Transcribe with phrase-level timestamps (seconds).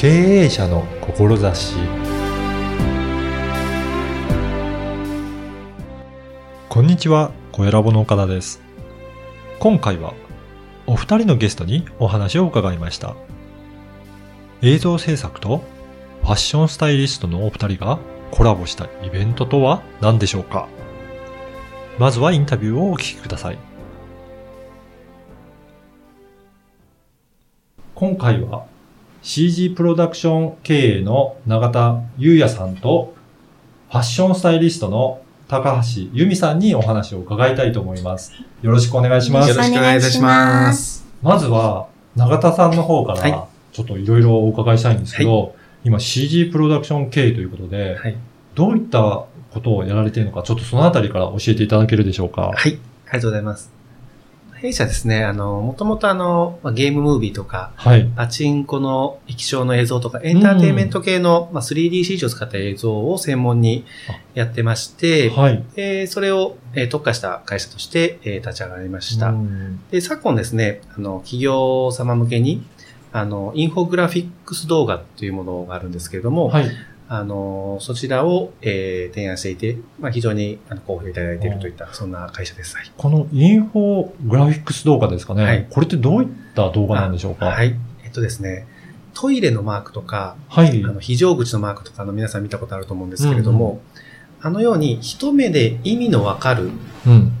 [0.00, 0.08] 経
[0.44, 1.76] 営者の志
[6.70, 8.62] こんにちは、小ラボの岡田です。
[9.58, 10.14] 今回は
[10.86, 13.14] お二人のゲストにお話を伺いました。
[14.62, 15.62] 映像制作と
[16.22, 17.98] ファッションスタイリストのお二人が
[18.30, 20.66] コラボしたイベントとは何でしょうか？
[21.98, 23.58] まずはインタビューをお聞きください。
[27.94, 28.64] 今回は
[29.22, 33.14] CG プロダクション経営の永田優也さんと
[33.90, 38.32] ファッションスタイリストの高橋由美さんにお話を伺いたいと思います。
[38.62, 39.62] よろしくお願いしますよろ。
[39.64, 41.04] しくお願いいたします。
[41.22, 48.16] まずは永田さんの方かはいらちょっといろいろお伺いしたいんですけど、今 CG プロダクション経営ということで、はい。
[48.54, 52.42] どういったことをやられているのか、ちょっとそのあたりから教えていただけるでしょうか。
[52.42, 52.54] はい。
[52.54, 52.78] あり
[53.12, 53.79] がとうございます。
[54.60, 58.10] 弊社ですね、あの、もともとあの、まあゲームムービーとか、はい。
[58.14, 63.86] パチンコの液晶の映像とか、エンターテインメント系の、まあ、3DCG を使った映像を専門に
[64.34, 65.64] やってまして、はい。
[65.74, 69.30] でそれを、えー特化した会社として、えー立ち上がりました。
[69.30, 72.62] うんで、昨今ですね、あの、企業様向けに、
[73.12, 76.70] あの、インフォグラフィックス動画というものがあるんですけれども、はい。
[77.12, 82.76] あの、そちらを、えー提案していて、まあ、非常にあの好評いただいているといった、そんな会社です。
[82.76, 82.92] はい。
[82.96, 85.42] このインフォグラフィックス動画ですかね。
[85.44, 87.46] はいこれってどういった動画なんでしょうか？。
[87.46, 87.74] はいい。
[88.04, 88.64] えっとですね、
[89.12, 90.84] トイレのマークとか、はい。
[90.84, 93.80] あの非常口のマークとかの皆さん見たことあると思うんですけれども、
[94.40, 96.70] あのように一目で意味のわかる
[97.08, 97.32] うん。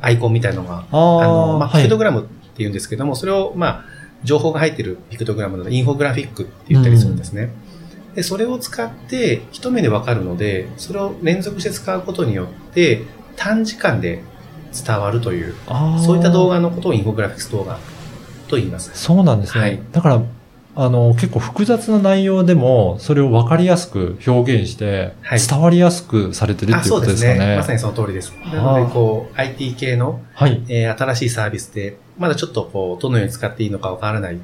[0.00, 1.98] アイコンみたいのが、ああの、あ、まあ、はいピクト。
[1.98, 3.84] グラムって言うんですけども、それを、まあ、
[4.24, 7.50] 情報が入っているピクトグラムなので、インフォグラフィックって言ったりするんですね。
[8.14, 13.04] で、それを使って一目でわかるので、それを連続して使うことによって、
[13.36, 14.22] 短時間で
[14.72, 15.54] 伝わるという、
[16.04, 17.78] そういった動画のことをインフォグラフィックス動画
[18.48, 18.90] と言います。
[18.94, 19.60] そうなんですね。
[19.60, 20.22] はいだから、
[20.74, 27.56] あの、結構複雑な内容でも、それを分かりやすく表現して、はい伝わりやすくされてるっていうことですかね。
[27.56, 28.32] まさにその通りです。
[28.42, 30.62] はあなので、こう、IT 系の、はい。
[30.68, 34.38] えー新しいサービスで、まだちょっとこう、どのように使っていいのかわからない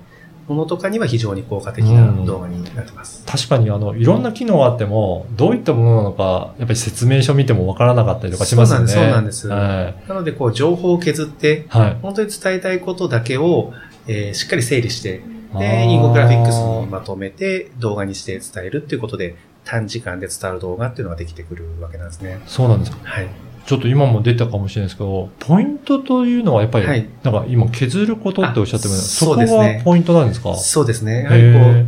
[0.49, 3.23] ものとかには非常に効果的な動画になってます。
[3.27, 8.87] 確かに、あの、いろんな機能があっても、どういったものなのか、やっぱり説明書見ても分からなかったりとかしますよね。
[8.89, 11.79] そうなんですそうはなので、こう、情報を削って、い。
[11.79, 11.99] はい。
[12.01, 13.73] 本当に伝えたいことだけを、
[14.07, 15.23] えーしっかり整理して、
[15.59, 22.41] で、インフォグラフィックスにまとめて動画にして伝えるっていうことで、短時間で伝わる動画っていうのができてくるわけなんですね。
[22.47, 22.99] そうなんですか。
[23.03, 23.29] はい。
[23.69, 30.55] ちょっと今も出たかもしれないですけど、ポイントというのはやっぱり、はいなんか今削ることっておっしゃってますあそこそうですねがポイントなんですか？
[30.55, 31.25] そうですね。
[31.25, 31.87] やへはりこうー、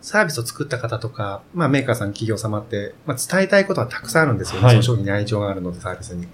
[0.00, 4.68] サービスを作った方とか、まあメーカーさん、企業様って、まあ伝えたいことはたくさんあるんですよね。
[4.68, 6.26] はいその商品に愛情があるので、サービスに。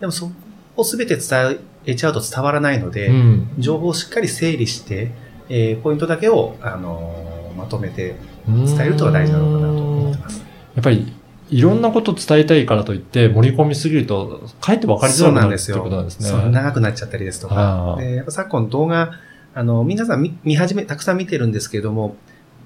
[0.00, 0.32] でもそこ
[0.76, 3.48] をすべて伝えちゃうと伝わらないので、うん。
[3.58, 5.10] 情報をしっかり整理して、
[5.50, 8.16] えーポイントだけを、あのーまとめて
[8.46, 10.40] 伝えることが大事なのかなと思ってます。
[10.74, 11.12] やっぱり、
[11.50, 15.72] いろんなことを伝えたいからといって、盛り込みすぎると、かえって分かりづらくなんるって。
[15.72, 16.28] ことなんですね。
[16.28, 17.96] そう長くなっちゃったりですとか。
[17.98, 19.12] でやっぱ昨今動画、
[19.54, 22.16] あの、皆さん見見始め、たくさん見てるんですけれども、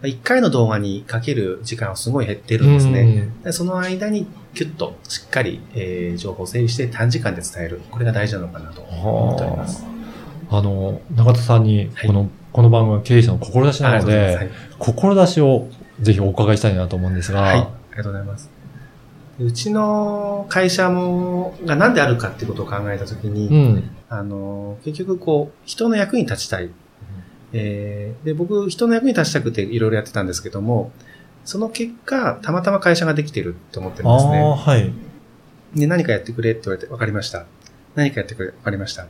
[0.03, 3.29] 一回の動画にかける時間はすごい減ってるんですね。
[3.45, 7.81] でその間にキュッとしっかり、えー情報を整理して短時間で伝える。
[7.91, 9.83] これが大事なのかなと思っております。
[9.83, 10.01] はあ
[10.53, 14.49] あの、中田さんに、はいこの、この番組は経営者の志なので、ます
[14.79, 15.69] 志を
[16.01, 17.57] ぜひお伺いしたいなと思うんですが、はい。
[17.59, 17.61] はい。
[17.61, 18.60] ありがとうございます。
[19.41, 23.91] うちの会社も、が何であるかっていうことを考えたときに、うん。
[24.09, 26.71] あの、結局こう、人の役に立ちたい。
[27.53, 30.93] えーで、僕、人の役に立ちたくていろいろやってたんですけども、
[31.45, 34.41] その結果、たまたま会社ができてるって思ってるんですね。
[34.41, 34.93] はい。
[35.75, 37.47] で、何かやってくれって言われて、わかりました。
[37.95, 39.07] 何かやってくれ、わかりました。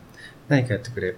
[0.49, 1.17] 何かやってくれ。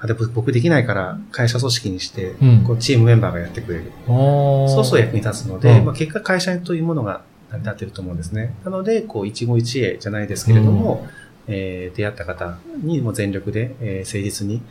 [0.00, 3.92] あ、で、僕僕できないから、会社組織にして、うんこう、チームメンバーがやってくれる。
[4.06, 7.22] そそうそう役に立つので、うんまあ、結果会社というものが
[7.54, 8.54] 成り立ってると思うんですね。
[8.64, 11.06] なので、こう、一期一会じゃないですけれども、
[11.46, 14.62] えー出会った方にも全力で、えー誠実に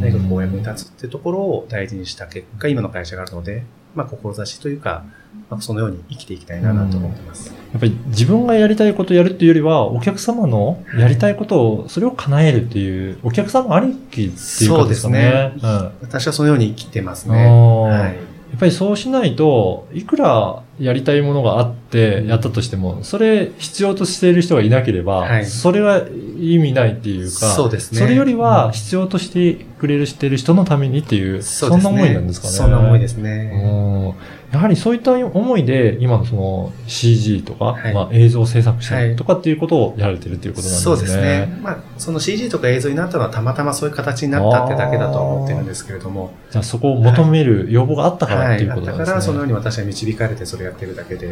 [0.00, 3.64] 何かこう役に立つってところを大事にした結果、今の会社があるので、
[3.94, 5.04] まあ、志というか、
[5.50, 7.52] まあ、そのように生きていきたいななと思ってます。
[7.72, 14.74] やっぱり自分がやりたいことをやるっていうよりは、お客様のやりたいことを、それを叶えるっていう、お客様ありきっていうかですかね。
[14.80, 17.46] そうですねうん私はそのように生きてますあね。
[17.46, 18.00] ーはい。
[18.00, 25.46] やっぱりそうしないと、いくらやりたいものがあってやったとしても、それ必要としている人がいなければ、はい。
[25.46, 26.02] それは
[26.40, 28.00] 意味ないっていうか、そうですね。
[28.00, 32.52] それよりは必要としていくれるしてる人のためにっていう、そうんな思いなんですかね。
[32.52, 33.44] そんな思いですうね。
[33.56, 34.14] ん
[34.52, 40.84] やはりそういった思いで、今のその CG とか、はいまあ映像制作者はいとかっていうことをやられてるっていうことなんですね。
[40.84, 41.58] そうですね。
[41.62, 48.62] まあ、その CG とか映像になったのはたまたまそういう形になったってだけだとは思ってるんですけれども、じゃあそこを求める要望があったからってはい。
[48.62, 48.98] いうことなんですね。
[48.98, 51.28] だからそのように私は導かれてそれやってるだけでっ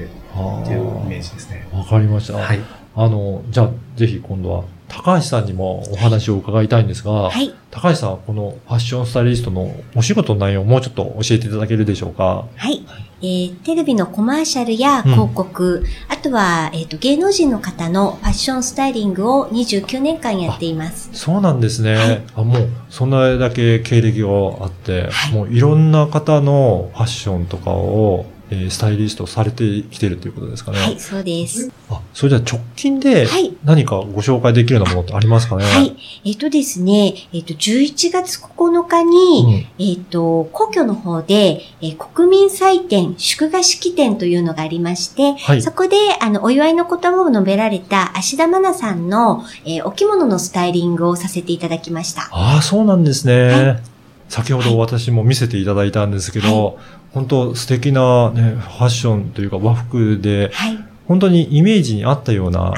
[0.64, 1.69] ていうイメージですね。
[1.73, 2.38] わかりました。
[2.38, 2.58] はい。
[2.96, 7.55] あの、じゃあ、ぜひ今度は、高橋さんにもお話を伺いたいんですが、はい。
[7.70, 12.46] 高橋さん、このファッションスタイリストのお仕事の内容をもうちょっと教えていただけるでしょうか？
[12.56, 12.84] はい。
[13.22, 21.11] えーテレビのコマーシャルや広告、あとは、えっ、と、芸能人の方のファッションスタイリングを29年間やっています。
[21.12, 21.94] そうなんですね。
[21.94, 24.28] はいあもう、そんなだけ経歴が
[24.64, 30.79] あって、はいもういろんな方のファッションとかを、えースタイリストされてきてるということですかね。
[30.79, 31.70] はい、そうです。
[31.88, 35.64] あ、それじゃあ直近ではい何かご紹介できるようなものってありますかね。
[35.64, 35.97] はい。
[36.25, 52.29] えっ、とですね、えっ、と、11月9日うに、んえっ、と、皇居の方で、えー国民祭典、祝賀式典というのがありまして、はいそこで、あの、お祝いの言葉を述べられた芦田愛菜さんの、えーお着物のスタイリングをさせていただきました。
[52.32, 53.49] ああ、そうなんですね。
[53.49, 53.81] は
[54.31, 56.79] 先ほど私も見せていただいたんですけど、
[57.11, 60.79] 本当素敵な、ね、ファッションというか和服で、はい。
[61.09, 62.73] 本当にイメージに合ったような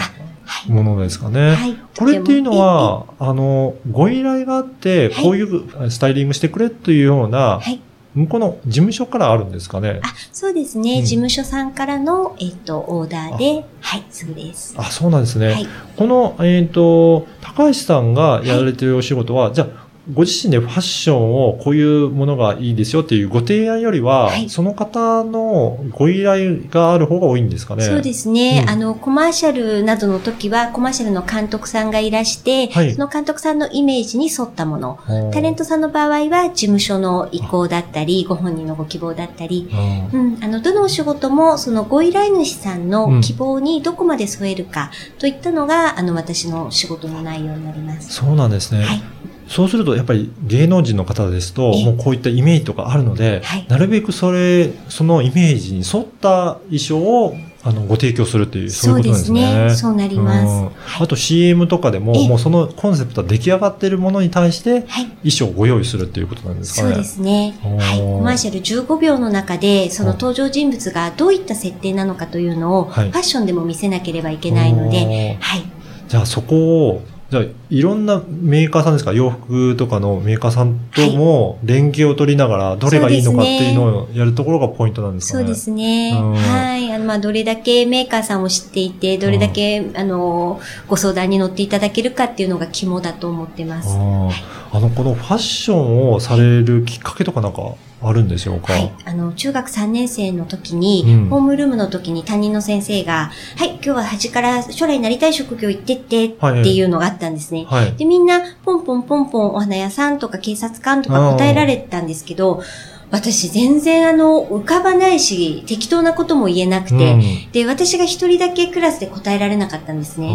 [0.44, 0.70] はい。
[0.72, 1.54] ものですかね。
[1.54, 1.76] はい。
[1.98, 7.80] これっていうのは、あの、ご依頼があって、はいこういうスタイリングしてくれというような、はい。
[8.14, 10.00] 向こうの事務所からあるんですかね。
[10.02, 11.00] あ、そうですね。
[11.00, 14.74] うん事務所さんからの、えっ、と、オーダーで、はい、そうです。
[14.78, 15.52] あ、そうなんですね。
[15.52, 15.66] はい。
[15.96, 19.81] この、えっ、と、高橋さんがやられているお仕事は、じゃあ、
[20.12, 27.84] ご自身でファッションをこういうものがいいですよっていうご提案よりは、はいその方のご依頼がある方が多いんですかね？
[27.84, 34.98] そうですね、うんあの、コマーシャルなどの時は、コマーシャルの監督さんがいらして、はいその監督さんのイメージに沿ったもの。
[35.08, 35.30] うん。
[35.30, 39.68] タレントさんの場合は、事務所の意向だったり、ご本人のご希望だったり、
[40.12, 48.12] うんうん、あの、どのお仕事も、そのご依頼主さんの希望にどこまで添えるか、といったのが、あの、私の仕事の内容になります。
[48.12, 48.82] そうなんですね。
[48.82, 49.02] はい。
[49.48, 59.70] そうすると、やっぱり芸能人の方ですと、えもうこういったイメージとかあるので、はいなるべくそれ、そのイメージに沿った衣装を、あの、ご提供するっていう、そういうことなんですね。
[59.76, 60.74] そうなります。
[61.00, 65.06] あと CM とかでも、ええもうそのコンセプトは出来上がっているものに対して、はい。
[65.22, 66.94] 衣装をご用意するっていうことなんですかね。
[66.94, 67.56] そうですね。
[67.62, 67.98] はい。
[67.98, 75.62] コマーシャル15秒の中で、その登場人物がどういった設定なのかというのを、はいファッションでも見せなければいけないので、はい。
[76.08, 77.02] じゃあそこを、
[77.32, 79.14] じゃあいろんなメーカーさんですか？
[79.14, 85.44] 洋服とかのメーカーさんとも連携を取りながら、どれがいいのかっていうのをやるところがポイントなんですかね？
[85.44, 86.10] そうですね。
[86.14, 86.92] うんはい。
[86.92, 93.88] あの、まあ、どれだけメーカーさんを知っていて、どれだけ、あの、ご相談に乗っていただけるかっていうのが肝だと思ってます。
[93.88, 98.72] あの、このファッションをされるきっかけとかなんかあるんでしょうか？
[98.72, 98.92] はい。
[99.04, 106.30] あの、中学3年生の時に、うんホームルームの時に担任の先生が、はい、今日は端から将来なりたい職業行ってってっ
[106.62, 107.64] ていうのがあったんですね。
[107.68, 107.94] はい。
[107.96, 112.62] で、みんな、ポンポンポンポンお花屋さんとか警察官とか答えられてたんですけど、
[113.12, 120.28] 私全然あの、浮かばないし、適当なことも言えなくて、で、私が一人だけクラスで答えられなかったんですね。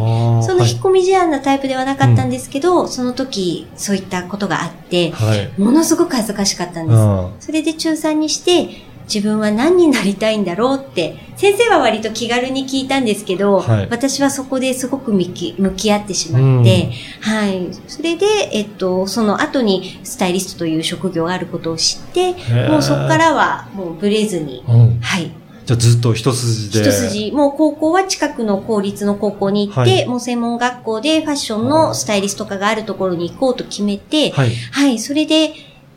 [0.46, 5.40] その引っ込み思案なタイプではなかったんですけど、その時、そういったことがあって、はい。
[5.40, 5.52] はい。
[5.58, 7.02] ものすごく恥ずかしかったんうです。
[7.02, 8.70] んそれで中3にして、
[9.14, 17.70] 自分は何になりたいんだろうって、先生は割と気軽に聞いたんですけど、はい私はそこですごく向き向き合ってしまって、はい。
[17.88, 25.00] それで、えっと、その後にスタイリストという職業があることを知って、ーもうそこからはもうブレずに、うん。
[25.00, 25.32] はい。
[25.66, 26.90] じゃあずっと一筋で。
[26.90, 34.52] 一筋、もう高校は近くの公立の高校に行って、はいもう専門学校でファッションのスタイリスト科があるところに行こうと決めて、はい。
[34.72, 35.54] はい、それで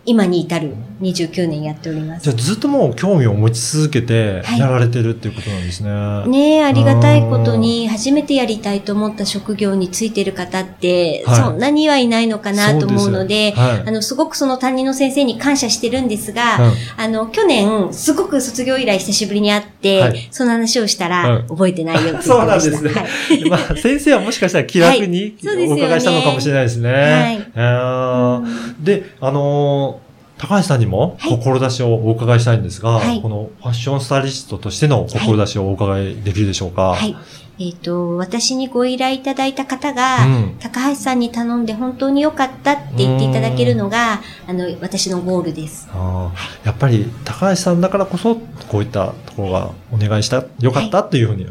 [0.07, 2.25] 今に至る29年やっております。
[2.25, 2.33] じゃ。
[2.33, 4.59] あずっともう興味を持ち続けてはい。
[4.59, 5.91] やられてるっていうことなんですね。
[6.27, 11.37] ねえ、ありがたいことに、初めてやりたいと思った職業についてる方って、はい。
[11.37, 13.89] そんなにはいないのかなと思うので、はい。
[13.89, 20.29] あの、すごくその担任の先生に感謝してるんですが、うんあの、去年、すごく卒業以来久しぶりに会って、はい。
[20.31, 22.57] その話をしたら、うん覚えてないよって そうな。
[22.57, 22.91] んですね。
[22.91, 23.03] は
[23.35, 23.49] い。
[23.49, 25.35] まあ、先生はもしかしたら気楽に
[25.69, 27.43] お伺いしたのかもしれないですね。
[27.55, 28.43] は
[28.81, 28.85] い。
[28.85, 30.00] で、あのー
[30.41, 36.95] 高橋さんにもはい志をお伺いしたいんですが、はいこのファッションスタイリストとしての志をお伺いできるでしょうか？
[36.95, 37.15] はい。
[37.63, 45.87] えっ、と、私にご依頼いただいた方が、うん高橋さんに頼んで本当に良かったって言っていただけるのが、あの、私のゴールです。
[45.93, 48.37] あーやっぱり高橋さんだからこそ、
[48.69, 51.47] こういったところがお願いした、よかったというふうに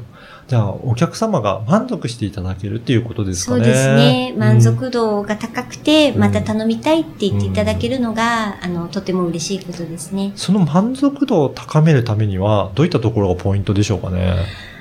[0.49, 3.57] じゃあ、お客様が満足していただけるっていうことですかね。
[3.59, 4.33] そうですね。
[4.35, 10.31] 満うん足度が高くて、うんまた頼みたいって言っていただけるのが、あの、とても嬉しいことですね。
[10.35, 14.37] その満足度を高めるためには、どういったところがポイントでしょうかね。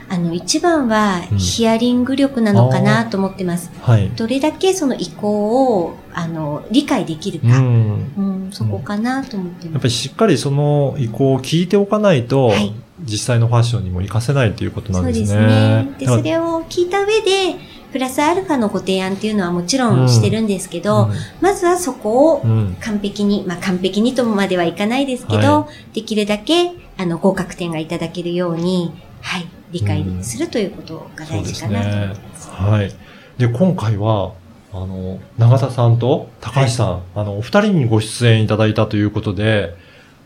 [0.08, 3.70] あの、一番はうんヒアリング力なのかなと思ってます。
[3.82, 4.08] はい。
[4.16, 7.60] どれだけその意向を、あの、理解できるうか。
[7.60, 8.12] ん。
[8.16, 9.66] うん、そこかなと思ってます。
[9.66, 15.86] やっぱりしっかりその意向を聞いておかないと、はい実際のファッションにも活かせないということなんそうですね。
[16.00, 16.16] ですね。
[16.16, 17.54] で、それを聞いた上で、
[17.92, 21.08] プラスアルファのご提案っていうのはもちろんしてるんですけど、
[21.40, 32.50] まずはそこをうんうん完璧に、まあ完璧にとまではいかないですけど、はできるだけ、あの、合格点がいただけるように、はい、理解するということが大事かなと思ってます。
[32.50, 32.92] はい。
[33.38, 34.32] で、今回は、
[34.72, 39.74] あの、永田さんと高橋さん、あの、お二人にご出演いただいたということで、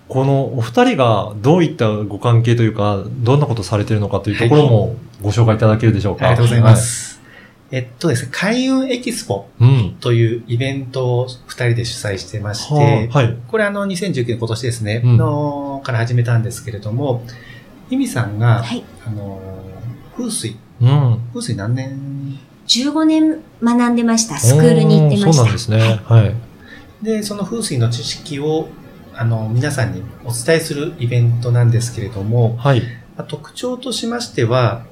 [0.08, 6.26] このお二人がどういったご関係というか、どんなことされているのかというところもご紹介いただけるでしょうか？
[6.26, 6.76] ありがとうございま。
[6.76, 7.22] す。
[7.70, 9.96] えっとですね、開運エキスポうん。
[10.00, 13.36] というイベントを二人で主催してまして、はあはい。
[13.48, 17.24] これあの2019年今年ですね、うんのから始めたんですけれども、
[17.88, 18.84] イミさんが、はい。
[19.06, 19.40] あの、
[20.14, 21.20] 風水、うん。
[21.32, 22.11] 風水何年
[22.66, 24.38] 15年学んでました。
[24.38, 25.32] スクールに行ってました。
[25.32, 26.00] そうなんですね。
[26.04, 26.34] はい。
[27.04, 28.68] で、その風水の知識を、
[29.14, 32.82] あの、皆さんにお伝えするイベントなんですけれども、はい。
[33.16, 34.84] まあ特徴としましては、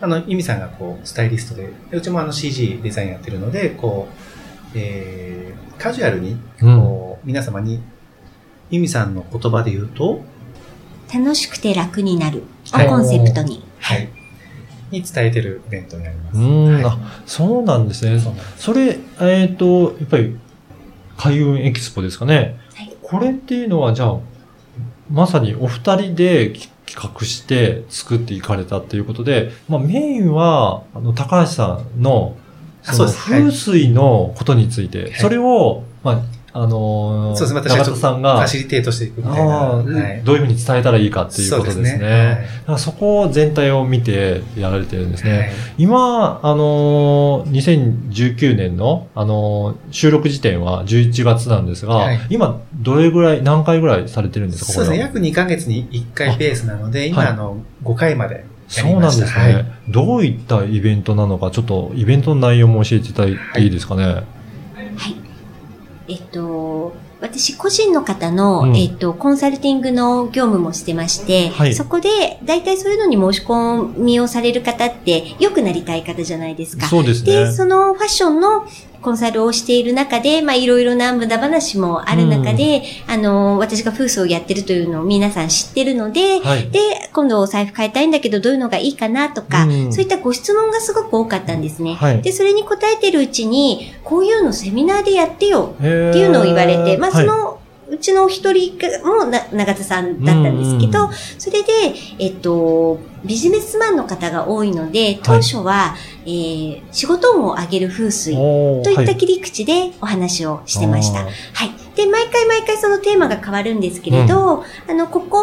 [0.00, 4.14] あの、イミさんがこう、スタイリストで、でうちもあの CG デザインやってるので、こう、
[4.74, 6.80] えー、カジュアルに、うん。
[6.80, 7.80] こう、皆様に、
[8.70, 10.22] イミさんの言葉で言うと、
[11.12, 12.42] 楽しくて楽になる
[12.72, 13.62] をはいコンセプトに。
[13.78, 14.08] はい。
[15.00, 16.38] に伝えてるイベントになります。
[16.38, 16.84] うん、はい。
[16.84, 18.20] あ、そうなんですね。
[18.56, 20.36] それ、えっ、と、やっぱり、
[21.16, 22.58] 開運エキスポですかね。
[22.74, 22.94] はい。
[23.02, 24.18] これっていうのは、じゃあ、
[25.10, 32.36] まさにお二人でき企画して作っていかれたっていうことで、まあメインは、あの、高橋さんの、
[32.82, 35.14] その風水のことについて、い。
[35.14, 36.22] それを、まあ、
[36.56, 37.96] あのーそうですね。
[37.96, 39.56] さんがァ、シリテートしていくみたいな。
[39.56, 41.88] はいどういうふうに伝えたらいいかっていうことですね。
[42.66, 45.38] そうはいそこ全体を見てやられてるんですね。
[45.38, 54.98] はい今、あのー、2019年の、あのー収録時点は11月なんですが、はい今、どれぐらい、何回ぐらいされてるんですかそうですね。
[54.98, 59.02] 約2ヶ月に1回ペースなので、今、はいあの、5回までやそうなん。
[59.02, 64.24] ですね、はいどういったイベントなのか、ちょっとイベントの内容も教えていただいていいですかね。
[66.06, 66.14] はい。
[66.14, 76.86] えっと、私個人の方の、うんえっと、コンサルティングの業務もしてまして、はいそこで、大体そういうのに申し込みをされる方って、良くなりたい方じゃないですか。
[76.86, 77.46] そうですね。
[77.46, 78.66] で、そのファッションの
[79.02, 86.70] コンサルをしている中で、まあ、いろいろな無駄話もある中で、あの、私が風水をやってるというのを皆さん知ってるので、はい。
[86.70, 86.80] で、
[87.12, 89.92] 今度お財布変えたいんだけど、どういうのがいいかなとか、うん。
[89.92, 91.94] そういったご質問がすごく多かったんですね。
[91.94, 92.22] はい。
[92.22, 97.26] で、それに答えてるうちに、こういうのセミナーでやってよっていうのを言われて、まあ、はい。
[97.26, 101.12] その、うちのお一人もな永田さんだったんですけど、うん。
[101.38, 101.72] それで、
[102.18, 105.94] えっと、ビジネスマンの方が多いので、当初は、
[106.26, 111.20] えー仕事運を上げる風水といったはい切り口でお話をしてました。
[111.20, 111.86] あーはい。
[111.96, 115.38] で、毎回毎回そのテーマが変わるんですけれど、あの、ここ、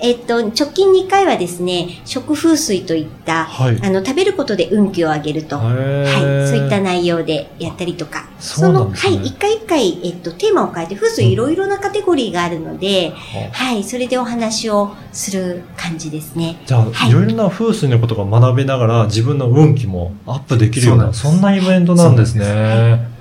[0.00, 3.78] えっと、直近2回はですね、食風水といった、はい。
[3.82, 5.58] あの、食べることで運気を上げると。
[5.58, 5.76] はい。
[5.76, 8.30] はいそういった内容でやったりとか。
[8.38, 9.26] その、はい。
[9.26, 13.12] 一回一回、えっと、テーマを変えて、風水いろいろなカテゴリーがあるので、
[13.52, 13.84] はい。
[13.84, 16.62] それでお話をする感じですね。
[16.64, 22.44] じゃあ、はいいろいろな風水のことが学べながら自分の運気もアップできるような、そんなイベントなんですね。
[22.46, 22.48] へ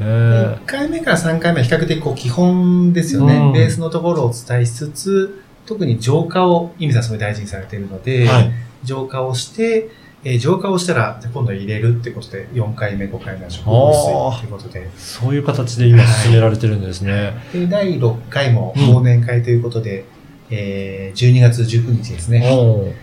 [0.01, 3.35] 1回目から3回目は比較的こう基本ですよね。
[3.35, 8.51] うんベースのところをお伝えしつつ、特に浄化を、イミさんすごい大事にされているので、ーはい。
[8.83, 9.89] 浄化をして、
[10.25, 17.33] えー浄化をしたら、じゃあ今度入れるってことで、4回目、5回目は食物水っていうことで、そういう形で今進められてるんですね。
[17.53, 20.05] で、第6回もうん忘年会ということで、
[20.49, 22.41] えー12月19日ですね。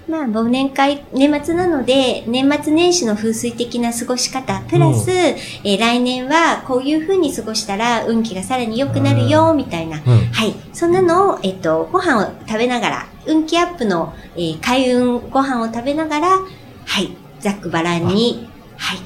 [0.09, 9.99] まあ、忘年会、年末なので、年末年始の風水的な過ごし方、プラス、えー来年はこういう風に過ごしたら運気がさらに良くなるよ、みたいな。
[9.99, 10.03] うん。
[10.33, 10.55] はい。
[10.73, 16.29] そんなのを、えっと、ご飯を食べながら、運気アップの、えー開運ご飯を食べながら、
[16.87, 17.11] はい。
[17.41, 18.50] ざっくばらんに、はい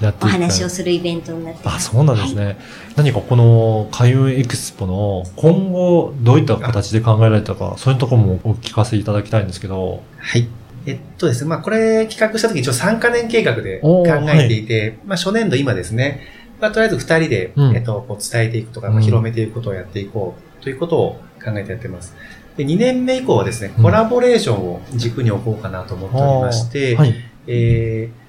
[0.00, 0.20] やってい。
[0.20, 1.90] くお話をするイベントになっていまあ、す。
[1.90, 2.56] そうなんですね。
[2.96, 10.02] 何かこの開運エクスポの今後どういった形で考えられたか、そういうところもお聞かせいただきたいんですけど。
[10.18, 10.48] はい。
[10.86, 16.20] えっとですね、まあこれ企画した時一応3カ年計画でお考ーえていて、まあ初年度今ですね、
[16.60, 22.14] まあとりあえず2人で、うんえっと、こう伝えていくとか、うんまあ、広めていくことをやっていこうということを考えてやってます。
[22.56, 27.14] で、2年目以降はですね、うんコラボレーションを軸に置こうかなと思っておりまして、はい。
[27.46, 28.23] えー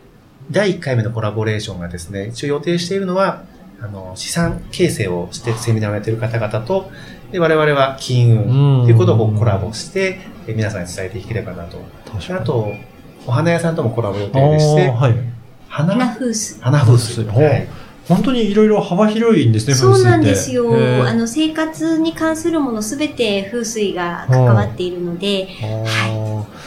[0.51, 3.43] 第1回目のコラボレーションがですね、一応予定しているのは、
[3.81, 6.91] あの、資産形成をしてセミナーをやっている方々と、
[7.31, 11.77] で我々は金運ということをこうコラボして、え皆さんに伝えていければなと。
[12.11, 12.71] 確あと、
[13.25, 15.15] お花屋さんともコラボ予定でして、はい。
[15.67, 16.61] 花花風水。
[16.61, 17.23] 花風水。
[17.25, 17.67] ほうはい
[18.07, 20.69] 本当にいろいろ幅広いんですね、そうなんですよ。
[21.07, 26.24] あの、生活に関するものすべて風水が関わっているので、あー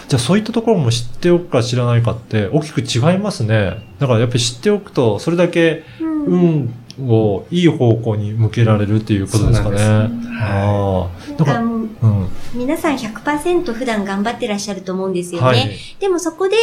[0.08, 3.86] じゃあそういったところも知っておくか知らないかって大きく違いますね。
[3.98, 9.78] だからやっぱり知っておくと、それだけうん運をいい方向に向けられるっていうことですかね。
[9.78, 11.38] そうなんですああ。
[11.38, 12.28] だから、うん。
[12.54, 15.46] 皆さん100%普段頑張ってらっしゃると思うんですよね。
[15.46, 15.70] はい。
[16.00, 16.56] でもそこで、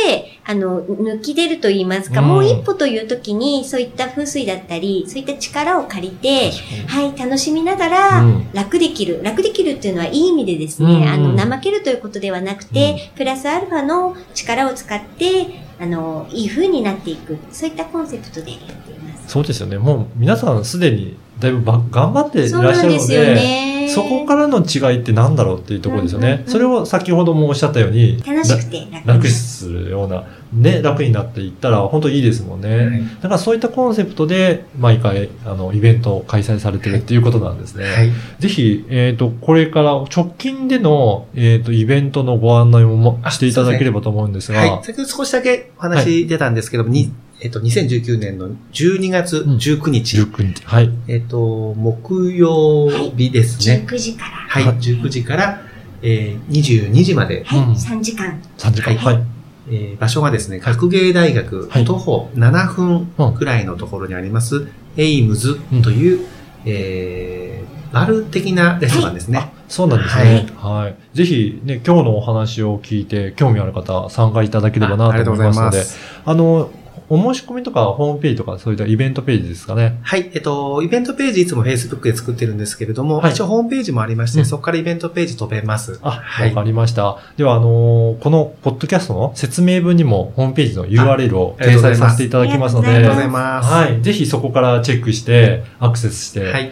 [0.43, 6.51] あの、抜き出ると言いますか、うんもう一歩という時に、そういった風水だったり、そういった力を借りて、
[6.87, 9.21] はい、楽しみながらうん、楽できる。
[9.23, 17.37] 楽できるっていうのは、いい意味でですね、うんあの、怠けるということではなくて、プラスアルファの力を使って、あの、いい風になっていく。
[17.51, 19.27] そういったコンセプトでやっています。
[19.27, 19.77] そうですよね。
[19.77, 23.75] もう皆さんすでにだいぶば頑張っていらっしゃるので。
[23.87, 26.27] そこからの違いって何だろうっていうところですよね。
[26.27, 32.77] うんうんうんそれを先ほどもおっしゃったように、楽しくて楽楽するような、ね、楽になっていったら本当いいですもんね。
[32.77, 37.85] はいだからそういったコンセプトで毎回あのイベントを開催されてるっていうことなんですね。
[37.85, 38.11] はい。
[38.39, 44.83] ぜひ、えっ、と、これから直近での、えっ、と、イベントのご案内もしていただければと思うんですが、はい。
[44.83, 47.11] 先ほど少しだけお話出たんですけども、に
[47.41, 50.65] えっと、2019年の12月19日、19日。
[50.65, 50.89] はい。
[51.07, 53.85] えっと、木曜日ですね。
[53.87, 54.63] 19時から、はい。
[54.63, 55.61] はい19時から、
[56.01, 58.41] えー、22時まで、はい、うん3時間。
[58.57, 58.95] 3時間。
[58.95, 59.25] ははいい。
[59.67, 66.25] えー場所がですね、学芸大学はい徒歩7分くらいのところにあります、エイムズという、
[66.65, 69.39] えー、バル的なレストランですね。
[69.39, 70.47] あそうなんですね。
[70.57, 71.17] はい。
[71.17, 75.83] ぜひ、ね、今日のお話を聞いて、興味ある方、参加いただければなと思いますので、
[76.23, 76.71] あの、
[77.07, 79.99] お申し込みとか、ホームページとか、そういったイベントページですかね。
[80.01, 80.31] はい。
[80.33, 85.99] えっと、イベントページいつも Facebook で作ってるんですけれども、はい一応ホームページもありまして、うんそこからイベントページ飛べます。
[86.01, 87.17] あ、わ、はいかりました。
[87.37, 93.71] では、あのーこの、ポッドキャストの説明文にも、ホームページの URL を掲載させていただきますので、ありがとうございます。
[93.71, 94.01] はい。
[94.01, 96.71] ぜひそこからチェックして、アクセスして、はい。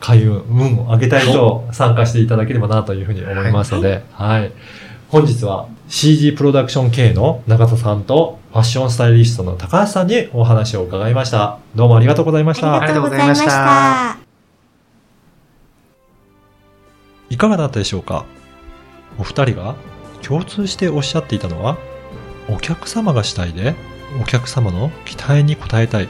[0.00, 4.50] 開運、運を上げたい人、参加していただければなというふうに思いますので、はい。
[5.08, 11.60] 本日は CG プロダクション系の中田さんとファッションスタイリストの高橋さんにお話を伺いました。
[11.76, 12.80] どうもありがとうございました。
[12.80, 14.18] ありがとうございました。
[17.28, 18.24] いかがだったでしょうか？
[19.20, 19.76] お二人が
[20.20, 21.78] 共通しておっしゃっていたのは、
[22.48, 23.76] お客様が主体で
[24.20, 26.08] お客様の期待に応えたい、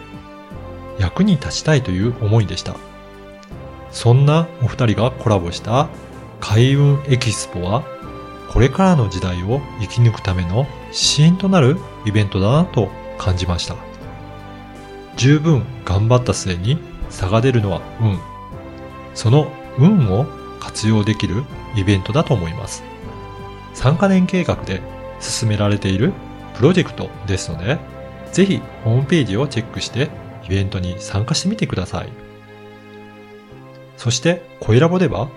[0.98, 2.74] 役に立ちたいという思いでした。
[3.90, 5.90] そんなお二人がコラボした
[6.40, 7.84] 開運エキスポは、
[8.50, 13.76] これからの時代を生き抜くための支援となるイベントだなと感じました。
[15.16, 16.78] 十分頑張った末に
[17.10, 18.18] 差が出るのは運。
[19.14, 20.26] その運を
[20.58, 21.44] 活用できる
[21.76, 22.82] イベントだと思います。
[23.74, 24.82] 3カ年計画で
[25.20, 26.12] 進められている
[26.54, 27.78] プロジェクトですので、
[28.32, 30.10] ぜひホームページをチェックして
[30.44, 32.08] イベントに参加してみてください。
[33.96, 35.28] そして、声ラボでは、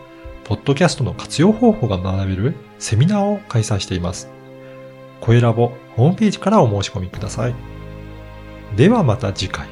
[0.45, 4.27] ポッドキャストの活用方法が学べるセミナーを開催しています。
[5.21, 7.55] 声ラボホームページからお申し込みください。
[8.75, 9.69] ではまた次回。